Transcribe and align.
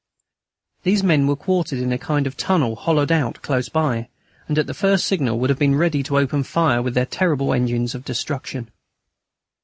These 0.81 1.03
men 1.03 1.27
were 1.27 1.35
quartered 1.35 1.77
in 1.77 1.91
a 1.93 1.99
kind 1.99 2.25
of 2.25 2.35
tunnel 2.35 2.75
hollowed 2.75 3.11
out 3.11 3.43
close 3.43 3.69
by, 3.69 4.09
and 4.47 4.57
at 4.57 4.65
the 4.65 4.73
first 4.73 5.05
signal 5.05 5.37
would 5.37 5.51
have 5.51 5.59
been 5.59 5.75
ready 5.75 6.01
to 6.01 6.17
open 6.17 6.41
fire 6.41 6.81
with 6.81 6.95
their 6.95 7.05
terrible 7.05 7.53
engines 7.53 7.93
of 7.93 8.03
destruction. 8.03 8.71